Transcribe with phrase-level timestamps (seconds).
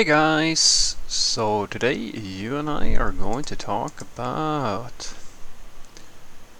[0.00, 0.96] Hey guys!
[1.08, 5.12] So today you and I are going to talk about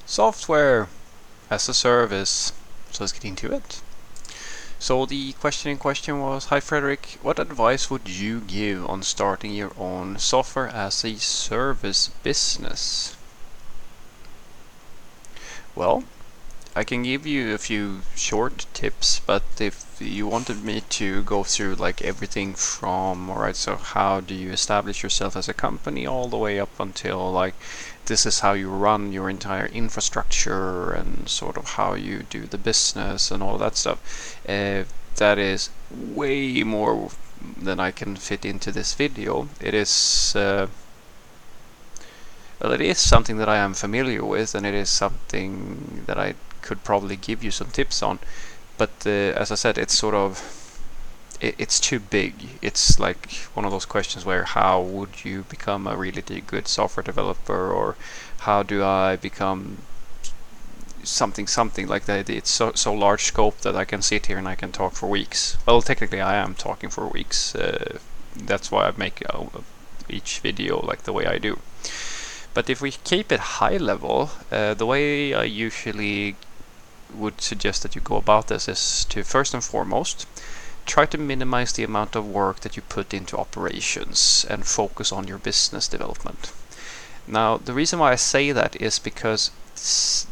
[0.05, 0.89] software
[1.49, 2.53] as a service.
[2.91, 3.81] So let's get into it.
[4.79, 9.55] So the question in question was, Hi Frederick, what advice would you give on starting
[9.55, 13.17] your own software as a service business?
[15.75, 16.05] Well,
[16.77, 21.43] I can give you a few short tips, but if you wanted me to go
[21.43, 26.29] through like everything from, alright, so how do you establish yourself as a company all
[26.29, 27.57] the way up until like
[28.07, 32.59] this is how you run your entire infrastructure and sort of how you do the
[32.59, 34.85] business and all that stuff, uh,
[35.17, 37.11] that is way more
[37.61, 39.49] than I can fit into this video.
[39.61, 40.69] It is uh,
[42.61, 46.35] well, it is something that I am familiar with, and it is something that I
[46.63, 48.19] could probably give you some tips on.
[48.79, 49.11] But uh,
[49.43, 50.71] as I said, it's sort of
[51.41, 52.35] it, it's too big.
[52.63, 57.05] It's like one of those questions where how would you become a really good software
[57.05, 57.97] developer, or
[58.41, 59.79] how do I become
[61.03, 64.49] something something like that it's so so large scope that I can sit here and
[64.49, 67.99] I can talk for weeks well technically I am talking for weeks uh,
[68.37, 69.47] that's why I make uh,
[70.09, 71.59] each video like the way I do
[72.53, 76.37] but if we keep it high level uh, the way I usually
[77.15, 80.27] would suggest that you go about this is to first and foremost
[80.87, 85.29] try to minimize the amount of work that you put into operations and focus on
[85.29, 86.53] your business development.
[87.27, 89.51] Now, the reason why I say that is because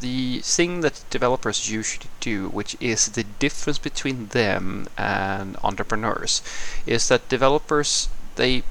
[0.00, 6.42] the thing that developers usually do, which is the difference between them and entrepreneurs,
[6.86, 8.62] is that developers they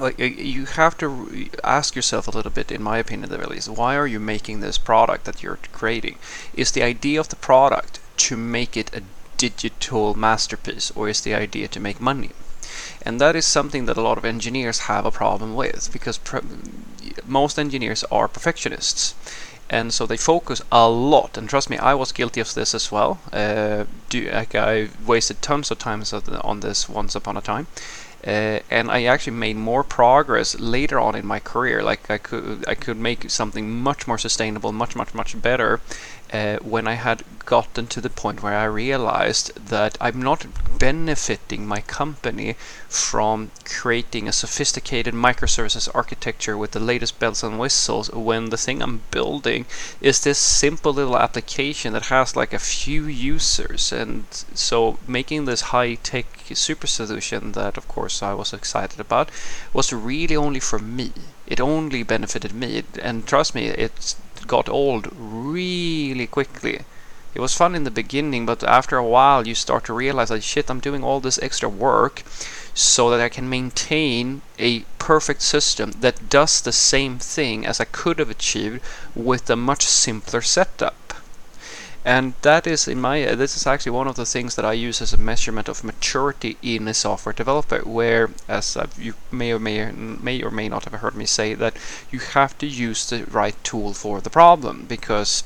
[0.00, 3.96] like you have to ask yourself a little bit in my opinion at least why
[3.96, 6.16] are you making this product that you're creating?
[6.54, 9.02] Is the idea of the product to make it a
[9.36, 12.30] digital masterpiece or is the idea to make money?
[13.02, 16.20] And that is something that a lot of engineers have a problem with because
[17.26, 19.14] most engineers are perfectionists
[19.68, 22.90] and so they focus a lot and trust me i was guilty of this as
[22.90, 23.20] well.
[23.32, 26.02] Uh, do, like i wasted tons of time
[26.42, 27.66] on this once upon a time
[28.26, 31.82] uh, and I actually made more progress later on in my career.
[31.82, 35.80] Like I could, I could make something much more sustainable, much, much, much better,
[36.32, 40.46] uh, when I had gotten to the point where I realized that I'm not
[40.78, 42.54] benefiting my company
[42.88, 48.82] from creating a sophisticated microservices architecture with the latest bells and whistles when the thing
[48.82, 49.66] I'm building
[50.00, 53.92] is this simple little application that has like a few users.
[53.92, 59.30] And so making this high tech super solution that, of course, I was excited about
[59.72, 61.12] was really only for me.
[61.46, 62.82] It only benefited me.
[63.00, 64.14] And trust me, it
[64.46, 66.80] got old really quickly.
[67.32, 70.42] It was fun in the beginning, but after a while you start to realize that
[70.42, 72.24] shit, I'm doing all this extra work
[72.74, 77.84] so that I can maintain a perfect system that does the same thing as I
[77.84, 78.80] could have achieved
[79.14, 80.94] with a much simpler setup.
[82.04, 84.72] And that is in my uh, this is actually one of the things that I
[84.72, 87.80] use as a measurement of maturity in a software developer.
[87.80, 91.52] Where, as I've, you may or may may or may not have heard me say,
[91.54, 91.76] that
[92.10, 95.44] you have to use the right tool for the problem because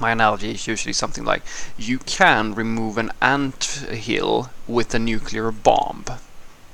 [0.00, 1.42] my analogy is usually something like
[1.76, 6.04] you can remove an ant hill with a nuclear bomb,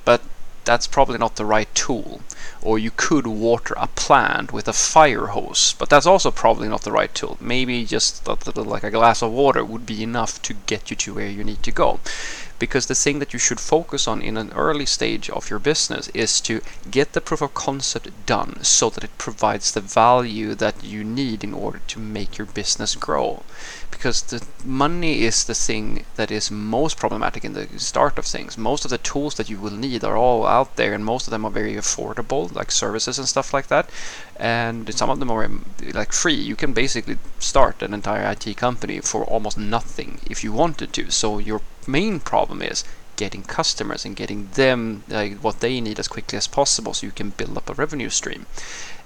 [0.04, 0.22] but
[0.65, 2.21] that's probably not the right tool.
[2.62, 6.82] Or you could water a plant with a fire hose, but that's also probably not
[6.82, 7.38] the right tool.
[7.41, 10.97] Maybe just a little, like a glass of water would be enough to get you
[10.97, 12.00] to where you need to go
[12.60, 16.09] because the thing that you should focus on in an early stage of your business
[16.09, 16.60] is to
[16.91, 21.43] get the proof of concept done so that it provides the value that you need
[21.43, 23.43] in order to make your business grow.
[23.91, 28.59] Because the money is the thing that is most problematic in the start of things.
[28.59, 31.31] Most of the tools that you will need are all out there and most of
[31.31, 33.88] them are very affordable like services and stuff like that.
[34.37, 36.34] And some of them are um, like free.
[36.34, 41.10] You can basically start an entire IT company for almost nothing if you wanted to.
[41.10, 41.62] So your
[41.99, 42.84] main problem is
[43.17, 47.12] getting customers and getting them uh, what they need as quickly as possible so you
[47.12, 48.47] can build up a revenue stream.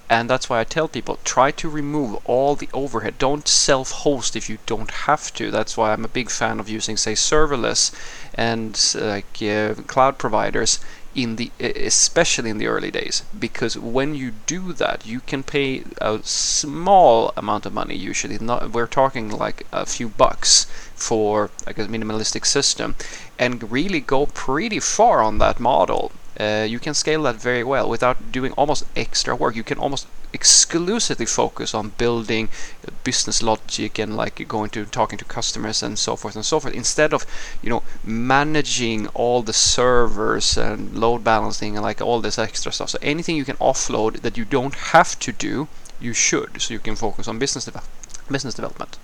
[0.09, 3.17] And that's why I tell people try to remove all the overhead.
[3.17, 5.49] Don't self host if you don't have to.
[5.49, 7.91] That's why I'm a big fan of using, say, serverless
[8.35, 10.79] and like uh, cloud providers
[11.15, 15.83] in the especially in the early days because when you do that you can pay
[15.99, 21.77] a small amount of money usually not we're talking like a few bucks for like
[21.77, 22.95] a minimalistic system
[23.39, 27.89] and really go pretty far on that model uh, you can scale that very well
[27.89, 29.55] without doing almost extra work.
[29.55, 32.49] You can almost exclusively focus on building
[33.03, 36.73] business logic and like going to talking to customers and so forth and so forth
[36.73, 37.25] instead of
[37.63, 42.89] you know managing all the servers and load balancing and like all this extra stuff.
[42.89, 45.67] So anything you can offload that you don't have to do,
[45.99, 47.95] you should, so you can focus on business development
[48.29, 48.97] business development.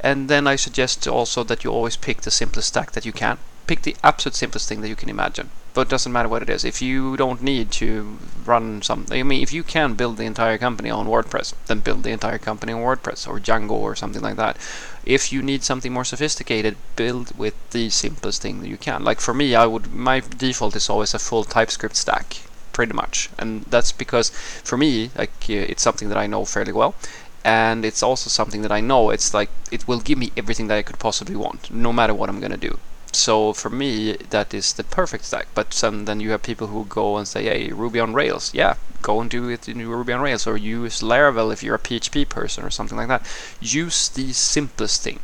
[0.00, 3.38] And then I suggest also that you always pick the simplest stack that you can.
[3.68, 5.50] Pick the absolute simplest thing that you can imagine.
[5.74, 6.64] But it doesn't matter what it is.
[6.64, 10.58] If you don't need to run something, I mean, if you can build the entire
[10.58, 14.34] company on WordPress, then build the entire company on WordPress or Django or something like
[14.34, 14.56] that.
[15.04, 19.04] If you need something more sophisticated, build with the simplest thing that you can.
[19.04, 22.38] Like for me, I would my default is always a full TypeScript stack,
[22.72, 24.30] pretty much, and that's because
[24.64, 26.96] for me, like uh, it's something that I know fairly well
[27.44, 30.78] and it's also something that I know it's like it will give me everything that
[30.78, 32.78] I could possibly want no matter what I'm gonna do
[33.18, 35.48] so for me that is the perfect stack.
[35.54, 38.54] But some, then you have people who go and say hey Ruby on Rails.
[38.54, 41.78] Yeah go and do it in Ruby on Rails or use Laravel if you're a
[41.78, 43.24] PHP person or something like that.
[43.60, 45.20] Use the simplest thing.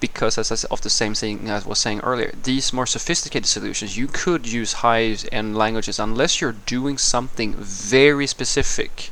[0.00, 3.46] Because as I of the same thing as I was saying earlier, these more sophisticated
[3.46, 9.10] solutions, you could use high-end languages unless you're doing something very specific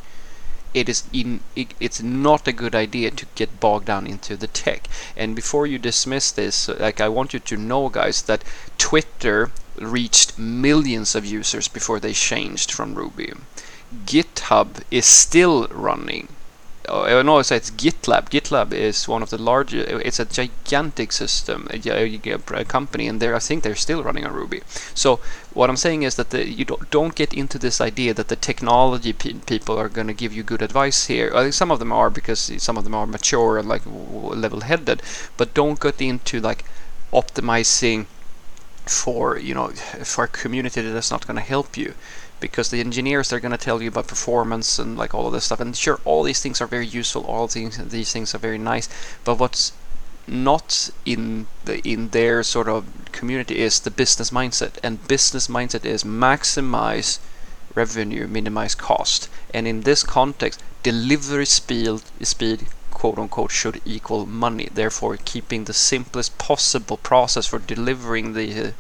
[0.76, 4.46] it is in it, it's not a good idea to get bogged down into the
[4.46, 4.88] tech.
[5.16, 8.44] And before you dismiss this uh, like I want you to know guys that
[8.76, 13.32] Twitter reached millions of users before they changed from Ruby.
[14.04, 16.28] GitHub is still running
[16.88, 18.30] uh, no, it's, GitLab.
[18.30, 19.88] GitLab is one of the largest.
[19.88, 24.32] It's a gigantic system, a, a, company, and there I think they're still running on
[24.32, 24.62] Ruby.
[24.94, 25.20] So
[25.54, 28.36] what I'm saying is that the, you don't, don't get into this idea that the
[28.36, 31.32] technology pe people are going to give you good advice here.
[31.34, 35.02] I think some of them are because some of them are mature and like level-headed,
[35.36, 36.64] but don't get into like
[37.12, 38.06] optimizing
[38.86, 39.68] for you know
[40.04, 41.94] for a community that's not going to help you
[42.40, 45.44] because the engineers they're going to tell you about performance and like all of this
[45.44, 45.60] stuff.
[45.60, 48.88] And sure all these things are very useful all these these things are very nice
[49.24, 49.72] but what's
[50.26, 54.72] not in the in their sort of community is the business mindset.
[54.82, 57.18] And business mindset is maximize
[57.74, 59.28] revenue minimize cost.
[59.54, 64.68] And in this context delivery speed speed quote unquote should equal money.
[64.72, 68.72] Therefore, keeping the simplest possible process for delivering the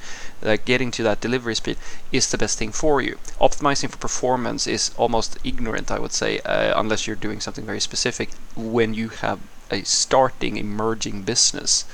[0.42, 1.76] uh, getting to that delivery speed
[2.10, 3.18] is the best thing for you.
[3.38, 7.80] Optimizing for performance is almost ignorant, I would say, uh, unless you're doing something very
[7.80, 9.38] specific when you have
[9.70, 11.84] a starting emerging business.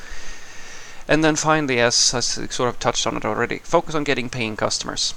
[1.09, 4.57] And then finally, as I sort of touched on it already, focus on getting paying
[4.57, 5.15] customers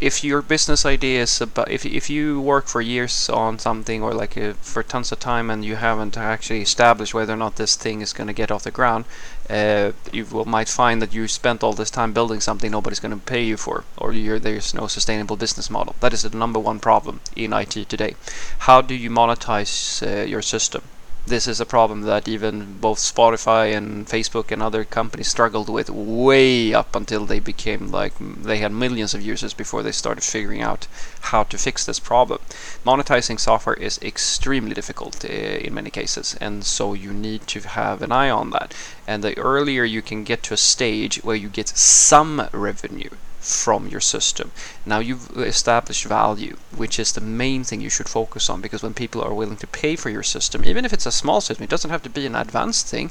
[0.00, 4.12] if your business idea is about if if you work for years on something or
[4.12, 7.76] like uh, for tons of time and you haven't actually established whether or not this
[7.76, 9.04] thing is going to get off the ground,
[9.48, 13.18] uh, you will might find that you spent all this time building something nobody's going
[13.18, 15.94] to pay you for, or there's no sustainable business model.
[16.00, 18.16] That is the number one problem in IT today.
[18.60, 20.82] How do you monetize uh, your system?
[21.26, 25.90] This is a problem that even both Spotify and Facebook and other companies struggled with
[25.90, 30.62] way up until they became like they had millions of users before they started figuring
[30.62, 30.86] out
[31.32, 32.40] how to fix this problem.
[32.84, 38.02] Monetizing software is extremely difficult uh, in many cases and so you need to have
[38.02, 38.72] an eye on that
[39.06, 43.10] and the earlier you can get to a stage where you get some revenue
[43.46, 44.50] from your system.
[44.84, 48.94] Now you've established value, which is the main thing you should focus on because when
[48.94, 51.70] people are willing to pay for your system, even if it's a small system, it
[51.70, 53.10] doesn't have to be an advanced thing,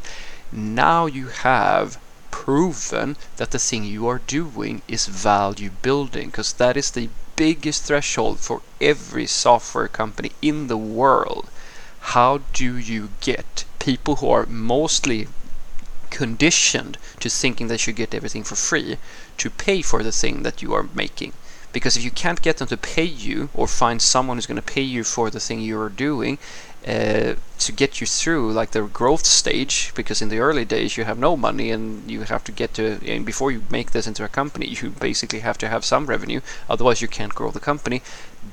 [0.52, 1.98] now you have
[2.32, 7.84] proven that the thing you are doing is value building because that is the biggest
[7.84, 11.50] threshold for every software company in the world.
[12.14, 15.28] How do you get people who are mostly
[16.22, 18.98] conditioned to thinking they should get everything for free
[19.38, 21.34] to pay for the thing that you are making.
[21.74, 24.74] Because if you can't get them to pay you or find someone who's going to
[24.76, 26.38] pay you for the thing you are doing
[26.88, 27.34] uh,
[27.66, 31.20] to get you through like the growth stage, because in the early days you have
[31.20, 34.30] no money and you have to get to, and before you make this into a
[34.30, 38.02] company, you basically have to have some revenue, otherwise you can't grow the company.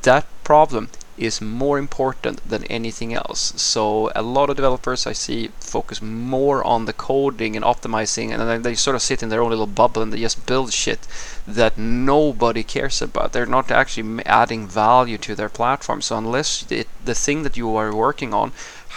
[0.03, 3.53] That problem is more important than anything else.
[3.57, 8.41] So a lot of developers I see focus more on the coding and optimizing and
[8.41, 11.07] then they sort of sit in their own little bubble and they just build shit
[11.47, 13.33] that nobody cares about.
[13.33, 16.01] They're not actually adding value to their platform.
[16.03, 18.53] So unless it, the thing that you are working on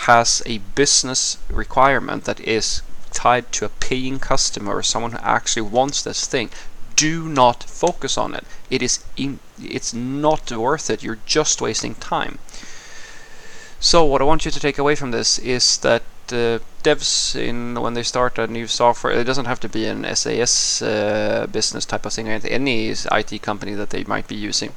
[0.07, 2.81] has a business requirement that is
[3.11, 6.49] tied to a paying customer or someone who actually wants this thing,
[6.95, 8.45] do not focus on it.
[8.69, 11.03] It is in, it's not worth it.
[11.03, 12.39] You're just wasting time.
[13.79, 17.79] So what I want you to take away from this is that uh, devs in
[17.79, 21.85] when they start a new software, it doesn't have to be an SAS uh, business
[21.85, 24.71] type of thing or any IT company that they might be using.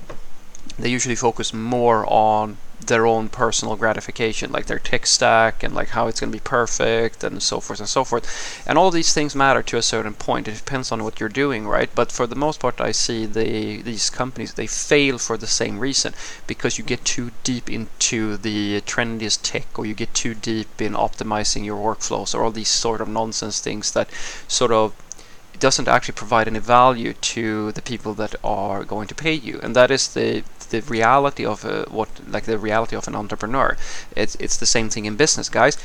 [0.78, 2.58] They usually focus more on
[2.88, 6.42] their own personal gratification, like their tech stack and like how it's going to be
[6.42, 8.64] perfect and so forth and so forth.
[8.66, 10.48] And all these things matter to a certain point.
[10.48, 11.90] It depends on what you're doing, right?
[11.94, 15.78] But for the most part, I see the these companies they fail for the same
[15.78, 16.14] reason
[16.46, 20.94] because you get too deep into the trendiest tech, or you get too deep in
[20.94, 24.08] optimizing your workflows, or all these sort of nonsense things that
[24.48, 24.94] sort of
[25.58, 29.74] doesn't actually provide any value to the people that are going to pay you and
[29.74, 33.76] that is the the reality of a, what like the reality of an entrepreneur.
[34.16, 35.76] It's it's the same thing in business, guys.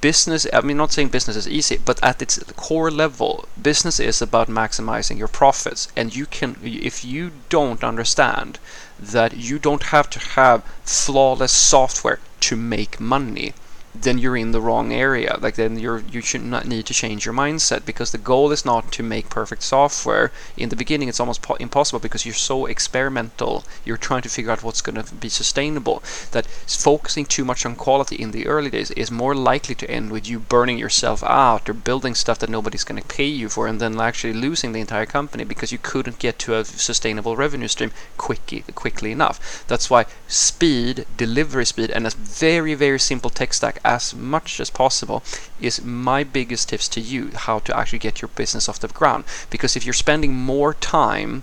[0.00, 4.20] business i mean not saying business is easy but at its core level business is
[4.20, 8.58] about maximizing your profits and you can if you don't understand
[9.00, 13.54] that you don't have to have flawless software to make money
[14.02, 15.38] then you're in the wrong area.
[15.40, 18.64] Like then you're you should not need to change your mindset because the goal is
[18.64, 20.32] not to make perfect software.
[20.56, 23.64] In the beginning, it's almost impossible because you're so experimental.
[23.84, 26.02] You're trying to figure out what's going to be sustainable.
[26.32, 30.10] That focusing too much on quality in the early days is more likely to end
[30.10, 33.66] with you burning yourself out or building stuff that nobody's going to pay you for,
[33.66, 37.68] and then actually losing the entire company because you couldn't get to a sustainable revenue
[37.68, 39.64] stream quickly quickly enough.
[39.66, 44.70] That's why speed, delivery speed, and a very very simple tech stack as much as
[44.70, 45.22] possible
[45.60, 49.24] is my biggest tips to you how to actually get your business off the ground.
[49.48, 51.42] Because if you're spending more time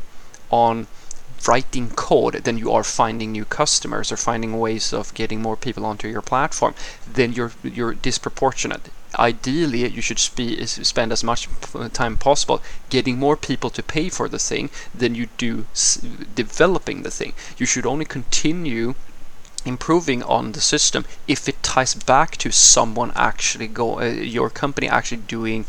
[0.51, 0.87] on
[1.47, 5.85] writing code than you are finding new customers or finding ways of getting more people
[5.85, 6.73] onto your platform,
[7.11, 8.89] then you're you're disproportionate.
[9.19, 11.47] Ideally, you should spe- spend as much
[11.93, 16.01] time possible getting more people to pay for the thing than you do s-
[16.35, 17.33] developing the thing.
[17.57, 18.95] You should only continue
[19.65, 24.87] improving on the system if it ties back to someone actually go uh, your company
[24.87, 25.65] actually doing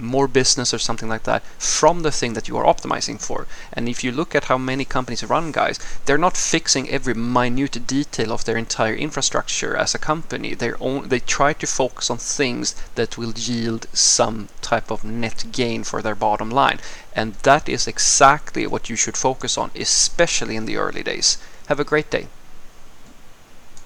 [0.00, 3.46] more business or something like that from the thing that you are optimizing for.
[3.72, 7.86] And if you look at how many companies run, guys, they're not fixing every minute
[7.86, 10.54] detail of their entire infrastructure as a company.
[10.54, 15.84] They're they try to focus on things that will yield some type of net gain
[15.84, 16.80] for their bottom line.
[17.14, 21.38] And that is exactly what you should focus on, especially in the early days.
[21.68, 22.28] Have a great day.